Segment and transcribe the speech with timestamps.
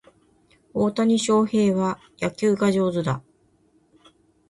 [0.73, 3.21] 大谷翔平は野球が上手だ